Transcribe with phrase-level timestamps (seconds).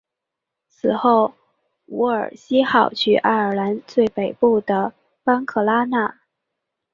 [0.67, 1.31] 此后
[1.85, 4.93] 伍尔西号去爱尔兰最北部的
[5.23, 6.17] 班克拉纳。